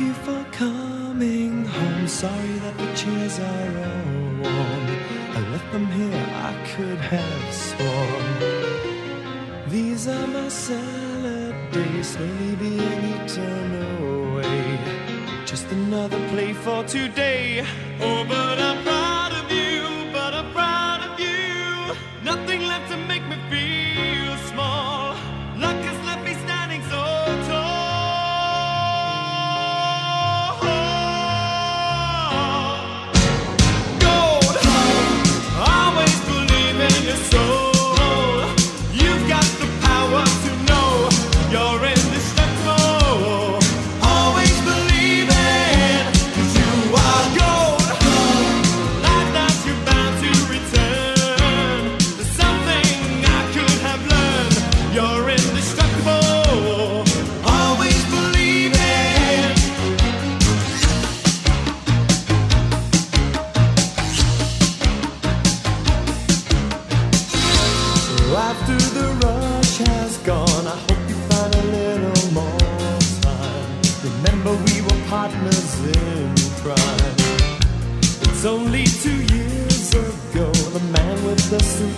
[0.00, 2.08] you for coming home.
[2.08, 4.86] Sorry that the chairs are all warm.
[5.36, 8.28] I left them here, I could have sworn.
[9.68, 13.68] These are my salad days, slowly being eaten
[14.00, 14.78] away.
[15.44, 17.64] Just another play for today.
[18.00, 18.99] Oh, but I'm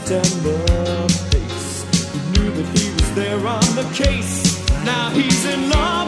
[0.07, 1.85] the face.
[2.13, 4.59] He knew that he was there on the case.
[4.85, 6.02] Now he's in love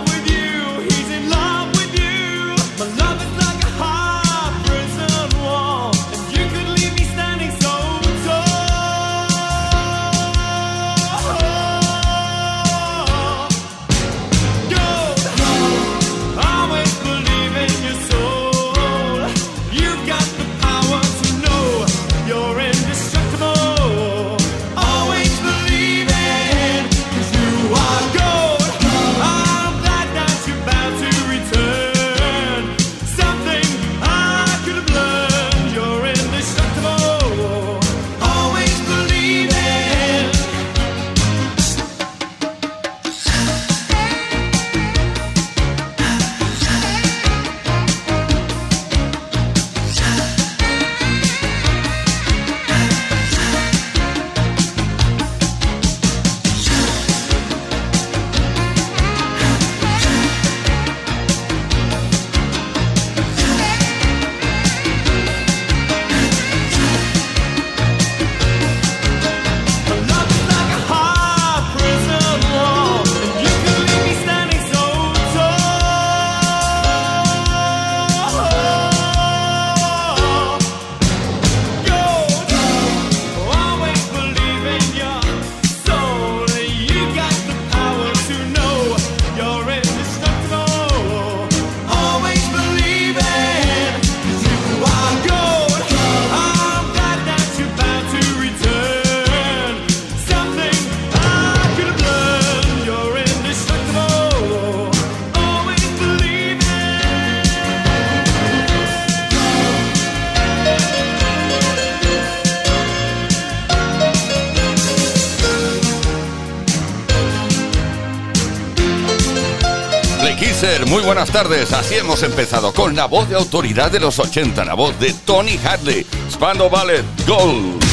[120.95, 121.73] muy buenas tardes.
[121.73, 125.59] Así hemos empezado con la voz de autoridad de los 80, la voz de Tony
[125.59, 127.85] Hadley, Spando Ballet, Gold.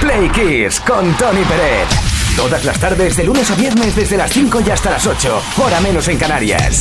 [0.00, 1.86] Play Kiss con Tony Pérez.
[2.34, 5.42] Todas las tardes, de lunes a viernes, desde las 5 y hasta las 8.
[5.58, 6.80] Hora menos en Canarias.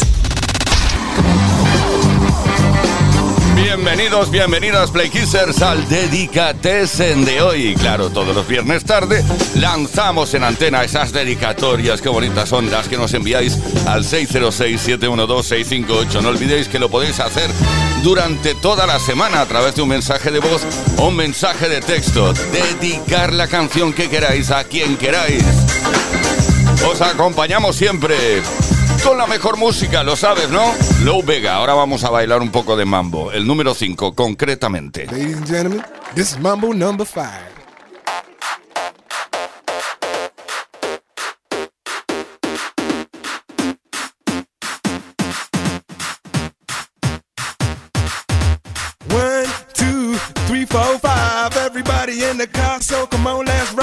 [3.64, 7.76] Bienvenidos, bienvenidas Play Kissers al Dedicatesen de hoy.
[7.76, 9.24] Claro, todos los viernes tarde
[9.56, 12.02] lanzamos en antena esas dedicatorias.
[12.02, 13.58] Qué bonitas son las que nos enviáis
[13.88, 16.22] al 606-712-658.
[16.22, 17.50] No olvidéis que lo podéis hacer
[18.04, 20.64] durante toda la semana a través de un mensaje de voz
[20.98, 22.34] o un mensaje de texto.
[22.52, 25.42] Dedicar la canción que queráis a quien queráis.
[26.86, 28.42] Os acompañamos siempre
[29.04, 30.74] con la mejor música, lo sabes, ¿no?
[31.04, 35.06] Low Vega, ahora vamos a bailar un poco de mambo, el número 5 concretamente.
[35.08, 35.84] Ladies and gentlemen,
[36.16, 37.52] this is Mambo number five.
[49.10, 50.16] One, two,
[50.48, 51.56] three, four, five.
[51.58, 53.83] Everybody in the car, so come on, let's ride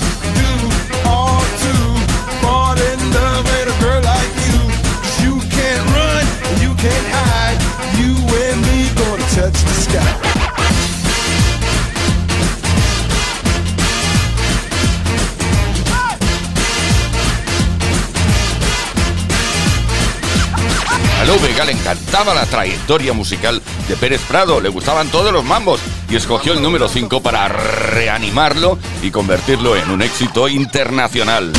[21.39, 25.79] Vega le encantaba la trayectoria musical de Pérez Prado, le gustaban todos los mambos
[26.09, 31.53] y escogió el número 5 para reanimarlo y convertirlo en un éxito internacional.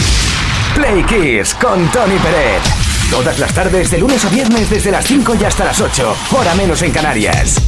[0.75, 2.63] Play Kiss con Tony Peret.
[3.11, 6.55] Todas las tardes, de lunes a viernes, desde las 5 y hasta las 8, hora
[6.55, 7.61] menos en Canarias.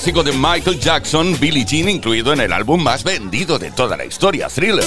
[0.00, 4.06] Clásico de Michael Jackson, Billie Jean, incluido en el álbum más vendido de toda la
[4.06, 4.86] historia, Thriller.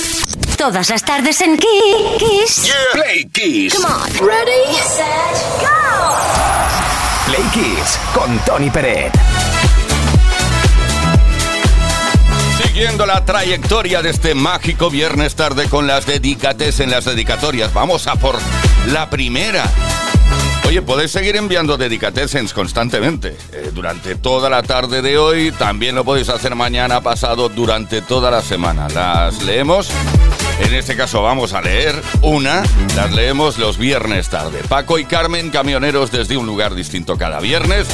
[0.57, 2.73] Todas las tardes en Kiss.
[2.93, 3.75] Play Kiss.
[3.75, 4.27] Come on.
[4.27, 5.67] Ready, set, go.
[7.27, 9.13] Play Kiss con Tony Peret.
[12.63, 18.07] Siguiendo la trayectoria de este mágico viernes tarde con las dedicates en las dedicatorias, vamos
[18.07, 18.39] a por
[18.87, 19.69] la primera.
[20.73, 25.51] Oye, podéis seguir enviando dedicatessens constantemente eh, durante toda la tarde de hoy.
[25.51, 28.87] También lo podéis hacer mañana pasado durante toda la semana.
[28.89, 29.91] Las leemos.
[30.59, 32.63] En este caso vamos a leer una.
[32.95, 34.61] Las leemos los viernes tarde.
[34.67, 37.87] Paco y Carmen, camioneros desde un lugar distinto cada viernes.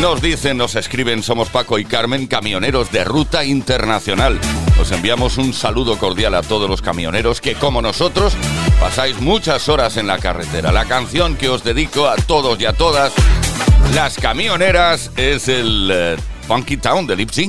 [0.00, 4.38] Nos dicen, nos escriben, somos Paco y Carmen, camioneros de ruta internacional.
[4.80, 8.36] Os enviamos un saludo cordial a todos los camioneros que, como nosotros,
[8.78, 10.70] pasáis muchas horas en la carretera.
[10.70, 13.12] La canción que os dedico a todos y a todas,
[13.94, 17.48] las camioneras, es el eh, Funky Town de Lipsy.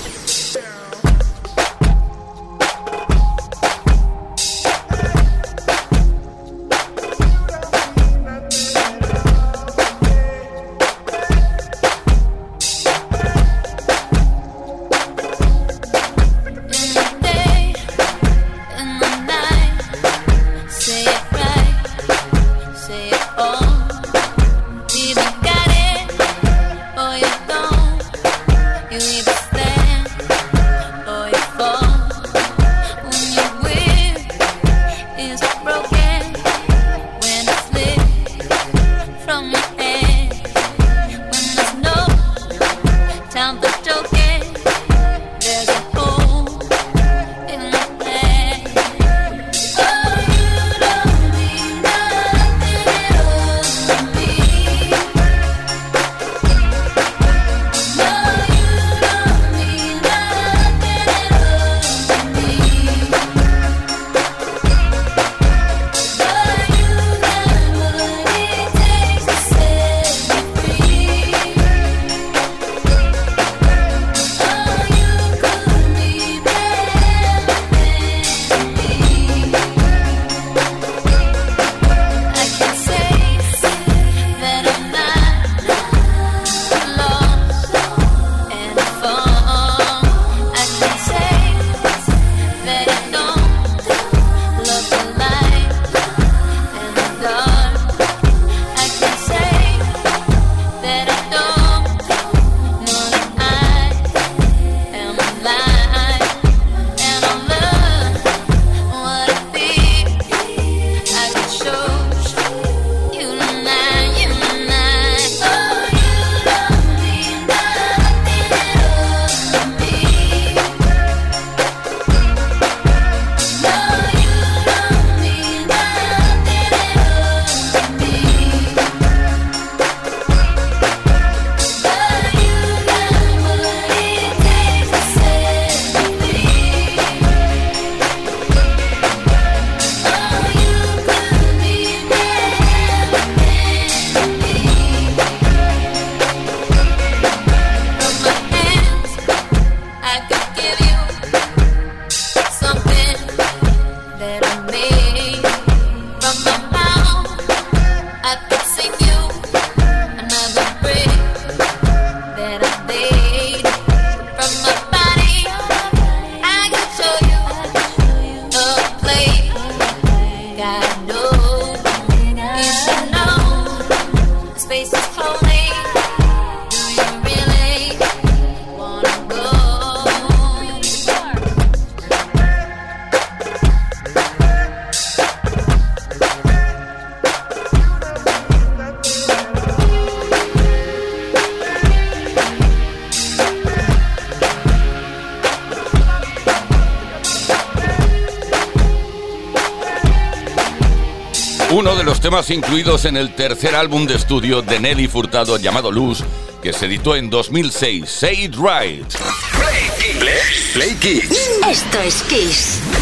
[201.81, 205.91] Uno de los temas incluidos en el tercer álbum de estudio de Nelly Furtado llamado
[205.91, 206.23] Luz,
[206.61, 209.11] que se editó en 2006, Say It Right.
[209.51, 210.71] Play Kiss.
[210.75, 211.49] Play Kiss.
[211.67, 213.00] Esto es Kiss.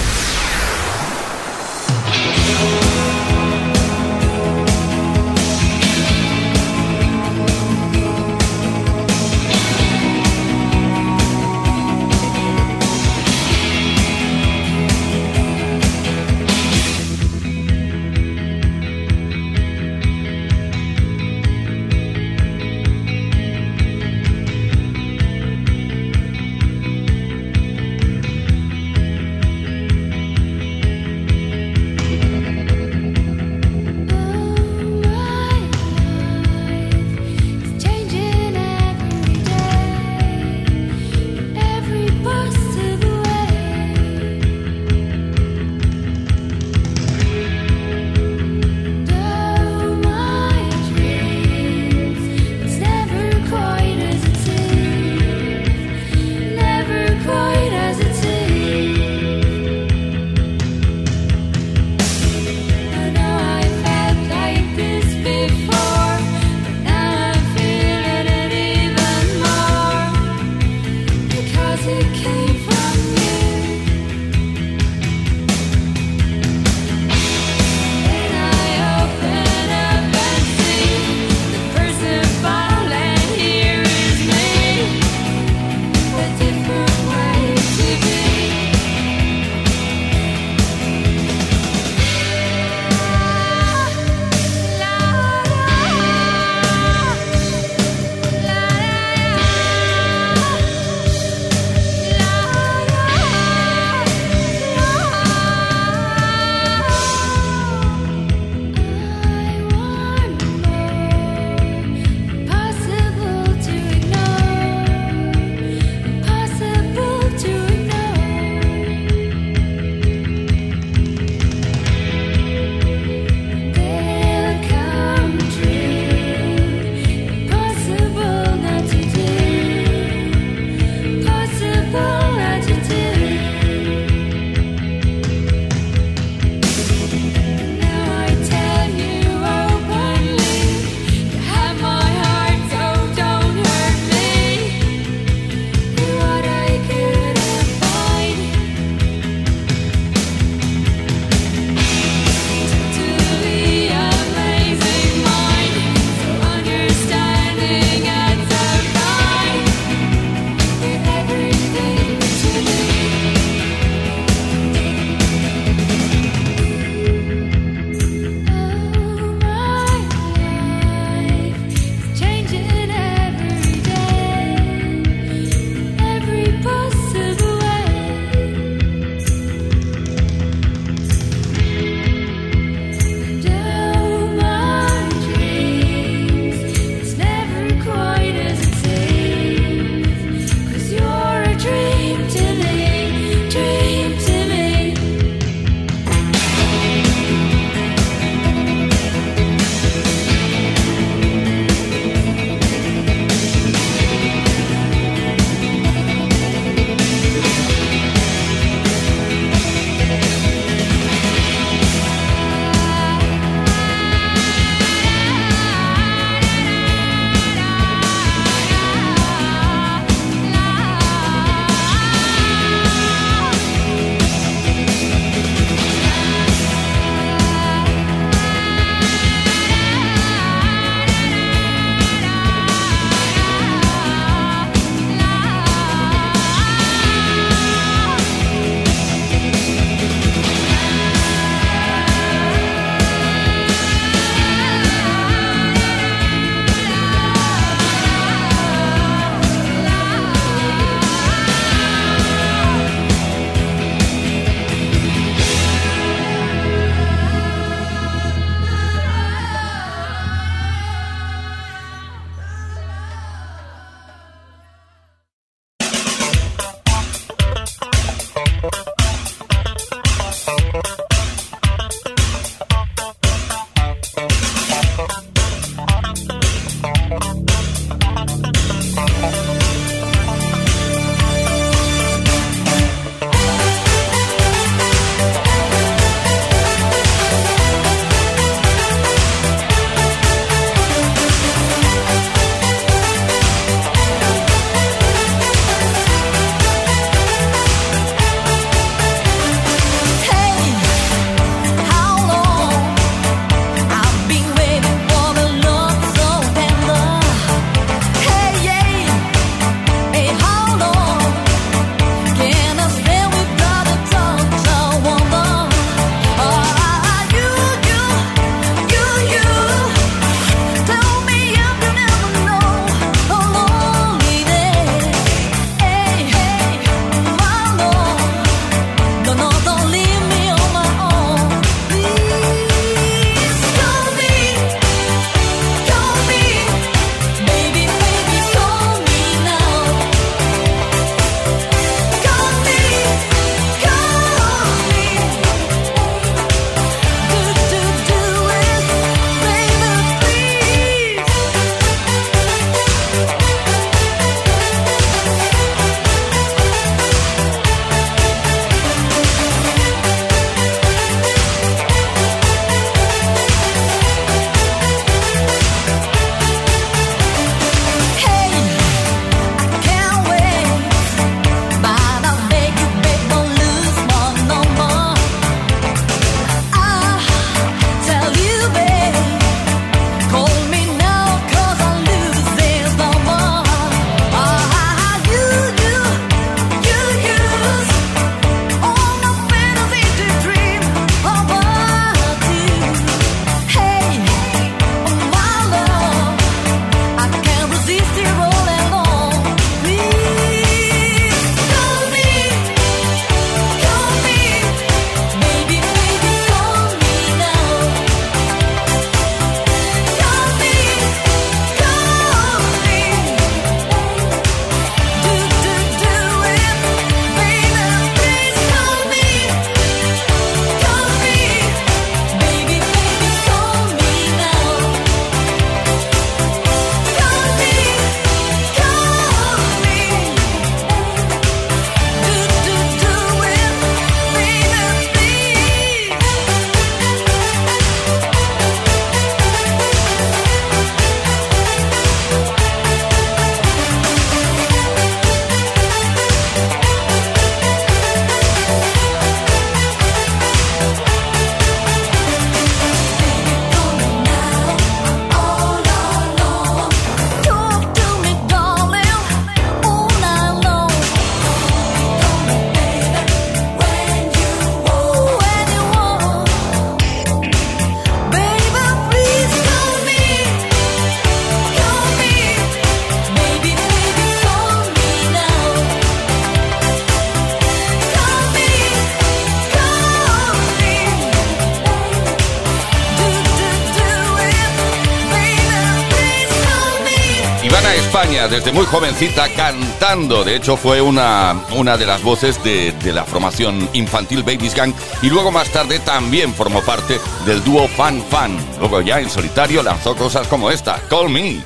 [488.39, 490.43] España, desde muy jovencita, cantando.
[490.43, 494.93] De hecho, fue una, una de las voces de, de la formación infantil Babies Gang.
[495.21, 498.57] Y luego más tarde también formó parte del dúo Fan Fan.
[498.79, 501.61] Luego ya en solitario lanzó cosas como esta, Call Me.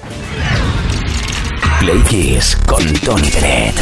[1.79, 3.75] Play Kiss con Tony Bennett.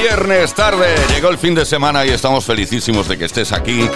[0.00, 3.88] Viernes tarde, llegó el fin de semana y estamos felicísimos de que estés aquí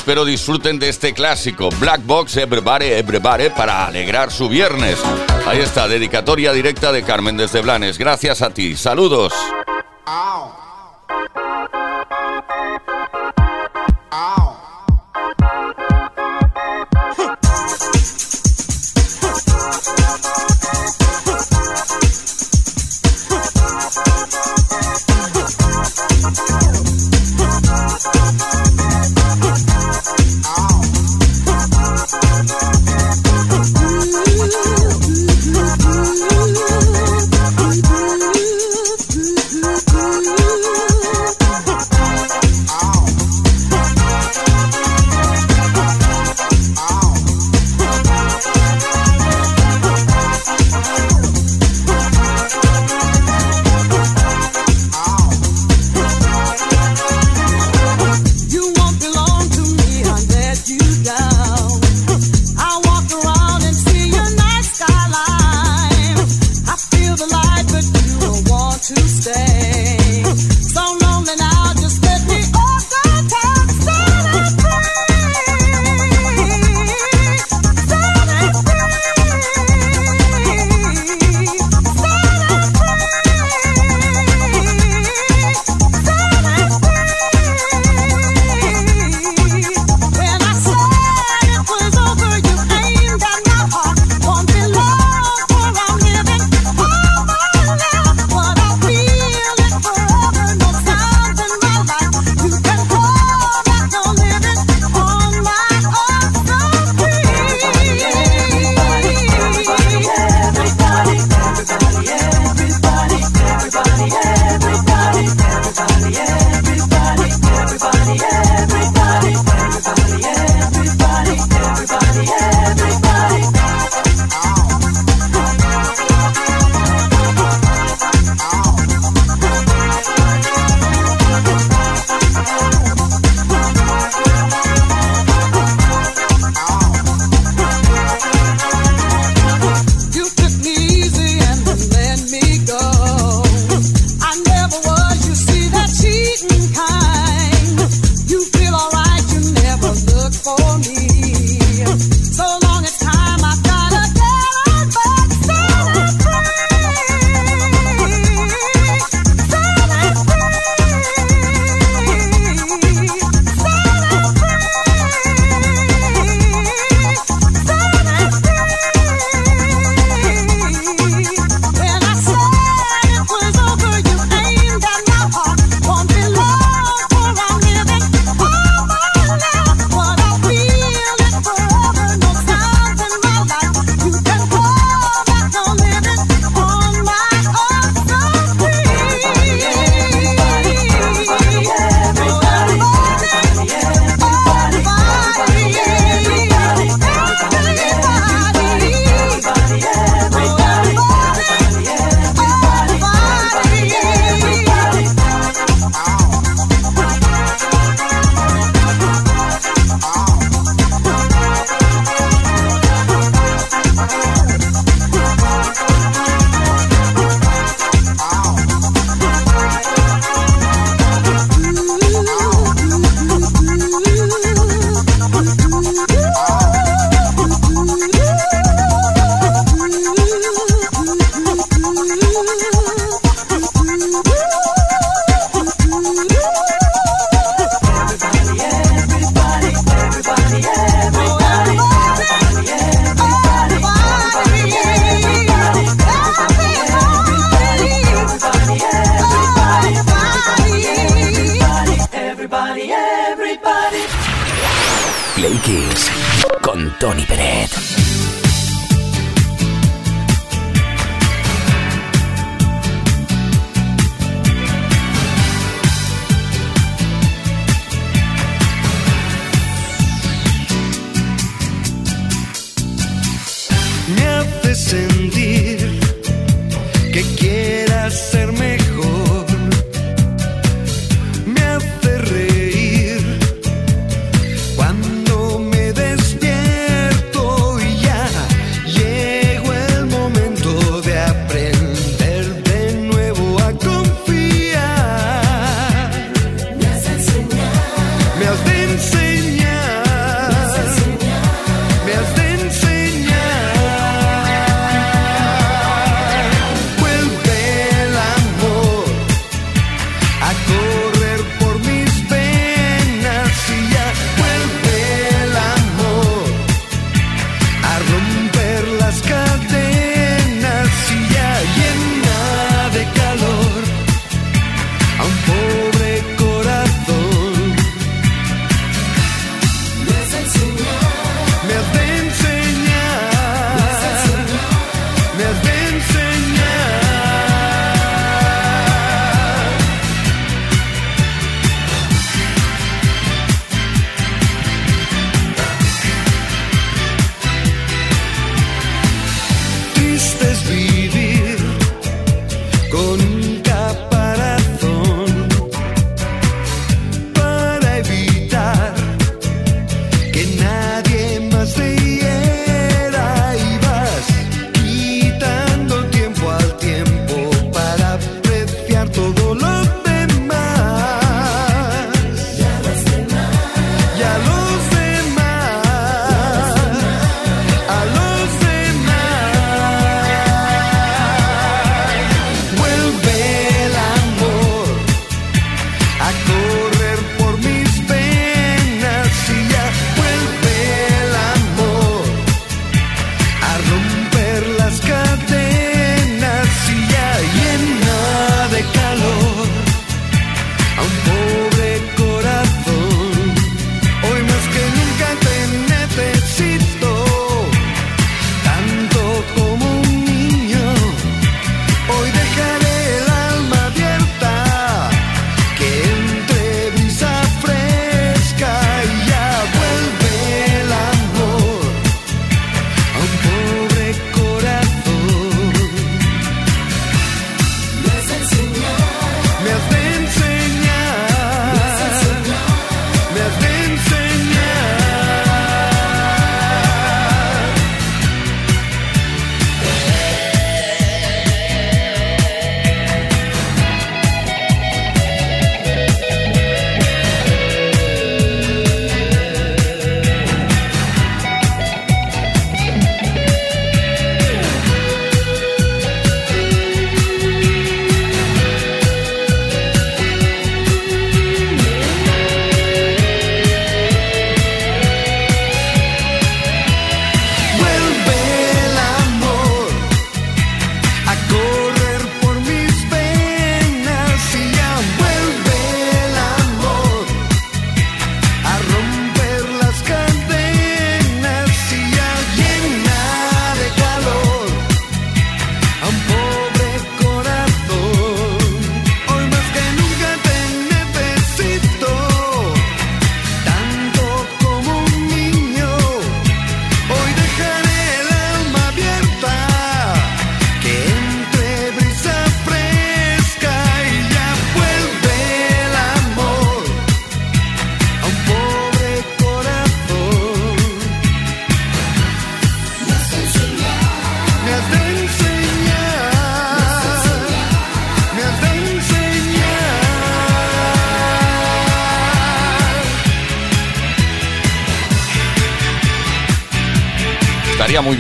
[0.06, 5.00] Espero disfruten de este clásico, Black Box Everybody, Everybody, para alegrar su viernes.
[5.48, 7.98] Ahí está, dedicatoria directa de Carmen desde Blanes.
[7.98, 8.76] Gracias a ti.
[8.76, 9.34] Saludos.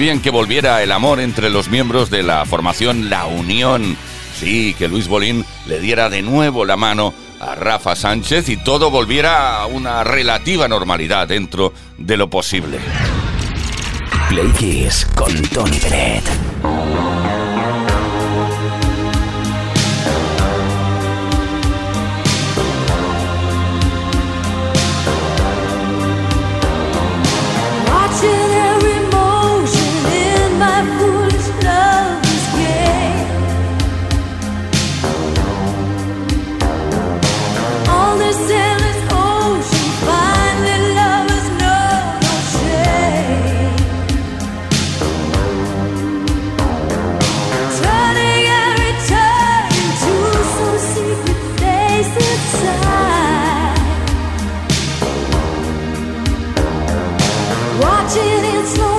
[0.05, 3.97] que volviera el amor entre los miembros de la formación La Unión.
[4.39, 8.91] Sí, que Luis Bolín le diera de nuevo la mano a Rafa Sánchez y todo
[8.91, 12.77] volviera a una relativa normalidad dentro de lo posible.
[14.29, 16.23] Play Kiss con Tony Pérez.
[58.05, 58.94] watching, it's not.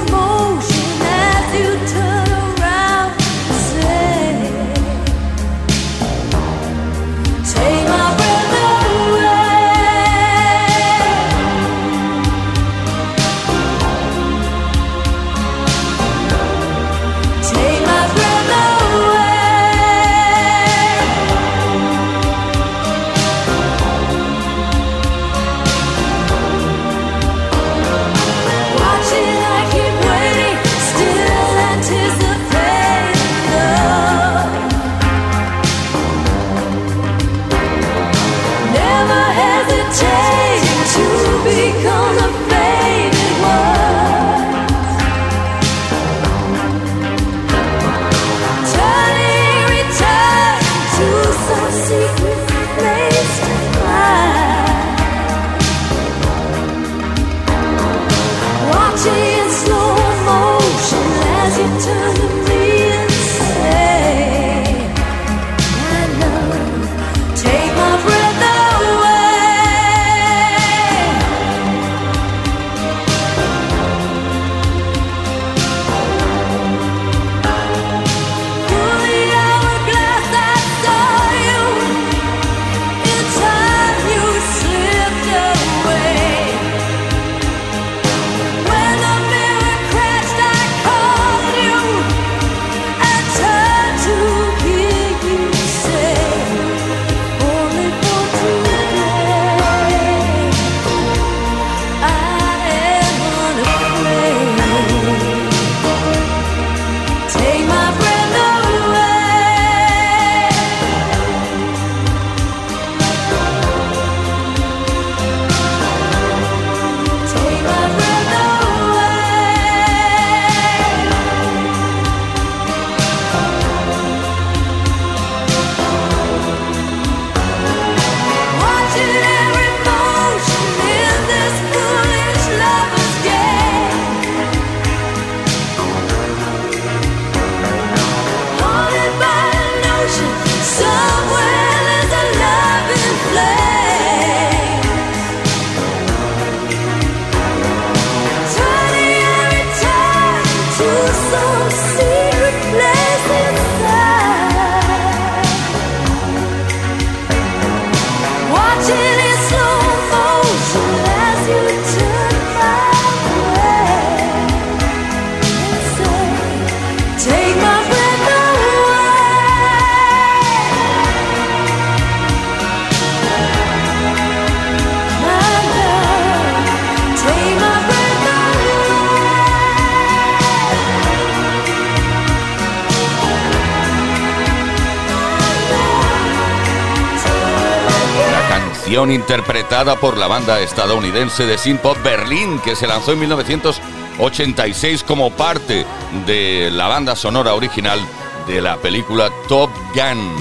[189.10, 195.84] interpretada por la banda estadounidense de synth-pop Berlín, que se lanzó en 1986 como parte
[196.26, 198.00] de la banda sonora original
[198.46, 200.34] de la película Top Gun.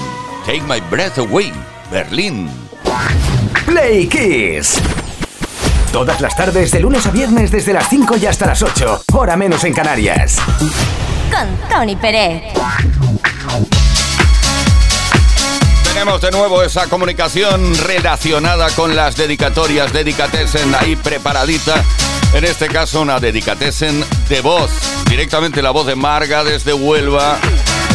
[0.44, 1.52] Take My Breath Away,
[1.90, 2.48] Berlín.
[3.66, 4.80] Play Kiss.
[5.92, 9.36] Todas las tardes, de lunes a viernes, desde las 5 y hasta las 8, hora
[9.36, 10.38] menos en Canarias.
[11.30, 12.42] Con Tony Pérez.
[15.96, 21.82] Tenemos de nuevo esa comunicación relacionada con las dedicatorias, dedicatesen ahí preparadita.
[22.34, 24.70] En este caso una dedicatesen de voz,
[25.08, 27.38] directamente la voz de Marga desde Huelva,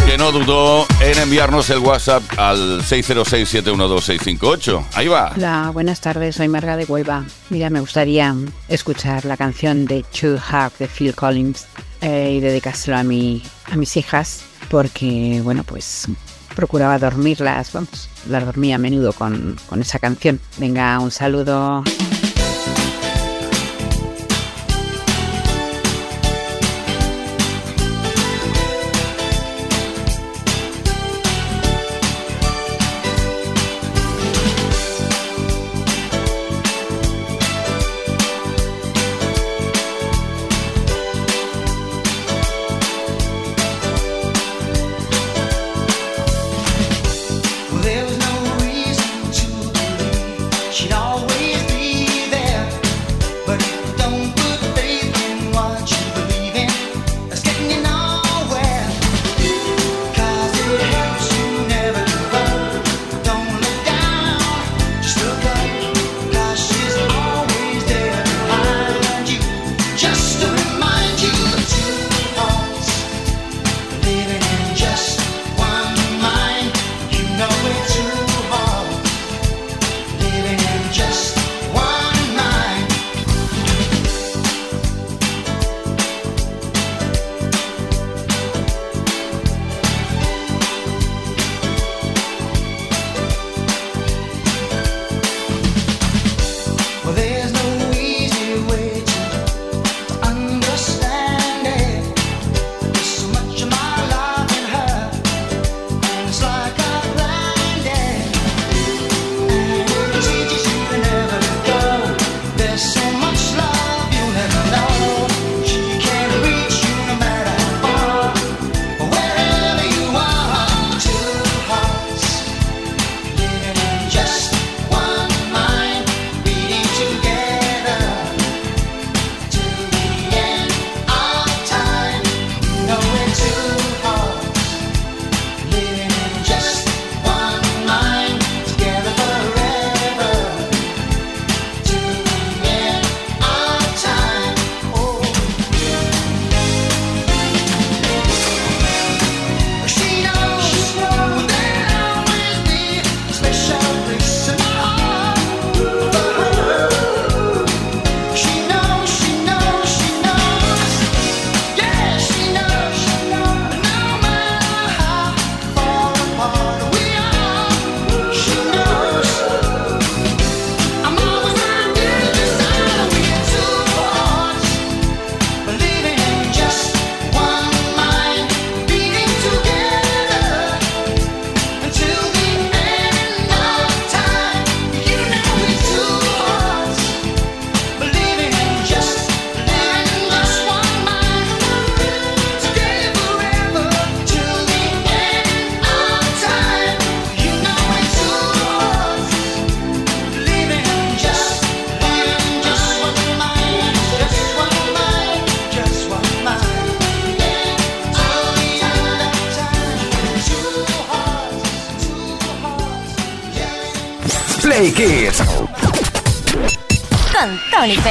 [0.07, 4.83] que no dudó en enviarnos el WhatsApp al 606-712-658.
[4.95, 5.33] Ahí va.
[5.35, 7.23] Hola, buenas tardes, soy Marga de Huelva.
[7.51, 8.35] Mira, me gustaría
[8.67, 11.67] escuchar la canción de True Heart de Phil Collins
[12.01, 14.41] eh, y dedicárselo a, mi, a mis hijas,
[14.71, 16.07] porque, bueno, pues
[16.55, 20.39] procuraba dormirlas, vamos, las dormía a menudo con, con esa canción.
[20.57, 21.83] Venga, un saludo.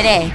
[0.00, 0.29] Today.